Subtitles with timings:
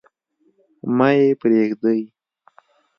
[0.97, 2.01] مه يې پريږدﺉ.